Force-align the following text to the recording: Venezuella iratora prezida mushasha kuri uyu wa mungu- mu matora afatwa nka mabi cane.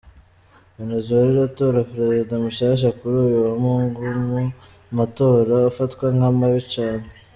Venezuella 0.77 1.29
iratora 1.33 1.79
prezida 1.91 2.33
mushasha 2.43 2.89
kuri 2.97 3.15
uyu 3.25 3.37
wa 3.45 3.53
mungu- 3.63 4.03
mu 4.31 4.41
matora 4.97 5.53
afatwa 5.69 6.05
nka 6.15 6.29
mabi 6.39 6.61
cane. 6.73 7.09